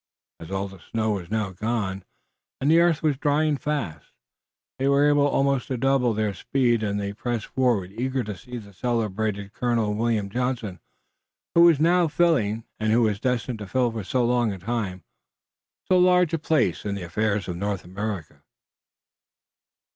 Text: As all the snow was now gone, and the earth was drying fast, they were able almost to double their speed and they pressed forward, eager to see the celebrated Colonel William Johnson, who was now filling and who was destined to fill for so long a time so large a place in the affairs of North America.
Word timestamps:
As 0.39 0.49
all 0.49 0.67
the 0.67 0.79
snow 0.79 1.11
was 1.11 1.29
now 1.29 1.51
gone, 1.51 2.03
and 2.59 2.71
the 2.71 2.79
earth 2.79 3.03
was 3.03 3.19
drying 3.19 3.55
fast, 3.55 4.07
they 4.79 4.87
were 4.87 5.07
able 5.07 5.27
almost 5.27 5.67
to 5.67 5.77
double 5.77 6.15
their 6.15 6.33
speed 6.33 6.81
and 6.81 6.99
they 6.99 7.13
pressed 7.13 7.45
forward, 7.45 7.91
eager 7.91 8.23
to 8.23 8.35
see 8.35 8.57
the 8.57 8.73
celebrated 8.73 9.53
Colonel 9.53 9.93
William 9.93 10.27
Johnson, 10.31 10.79
who 11.53 11.61
was 11.65 11.79
now 11.79 12.07
filling 12.07 12.63
and 12.79 12.91
who 12.91 13.03
was 13.03 13.19
destined 13.19 13.59
to 13.59 13.67
fill 13.67 13.91
for 13.91 14.03
so 14.03 14.25
long 14.25 14.51
a 14.51 14.57
time 14.57 15.03
so 15.87 15.99
large 15.99 16.33
a 16.33 16.39
place 16.39 16.83
in 16.83 16.95
the 16.95 17.03
affairs 17.03 17.47
of 17.47 17.55
North 17.57 17.83
America. 17.85 18.41